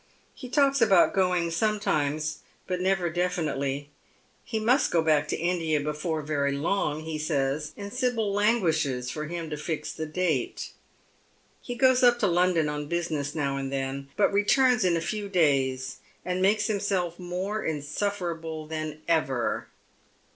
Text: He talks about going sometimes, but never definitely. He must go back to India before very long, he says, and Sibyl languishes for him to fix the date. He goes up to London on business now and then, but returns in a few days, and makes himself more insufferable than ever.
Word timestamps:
He 0.33 0.49
talks 0.49 0.81
about 0.81 1.13
going 1.13 1.51
sometimes, 1.51 2.39
but 2.65 2.81
never 2.81 3.07
definitely. 3.11 3.91
He 4.43 4.59
must 4.59 4.89
go 4.89 5.03
back 5.03 5.27
to 5.27 5.37
India 5.37 5.79
before 5.79 6.23
very 6.23 6.53
long, 6.53 7.01
he 7.01 7.19
says, 7.19 7.71
and 7.77 7.93
Sibyl 7.93 8.33
languishes 8.33 9.11
for 9.11 9.27
him 9.27 9.51
to 9.51 9.57
fix 9.57 9.91
the 9.93 10.07
date. 10.07 10.71
He 11.61 11.75
goes 11.75 12.01
up 12.01 12.17
to 12.17 12.25
London 12.25 12.67
on 12.67 12.87
business 12.87 13.35
now 13.35 13.57
and 13.57 13.71
then, 13.71 14.07
but 14.17 14.33
returns 14.33 14.83
in 14.83 14.97
a 14.97 15.01
few 15.01 15.29
days, 15.29 15.97
and 16.25 16.41
makes 16.41 16.65
himself 16.65 17.19
more 17.19 17.63
insufferable 17.63 18.65
than 18.65 19.03
ever. 19.07 19.67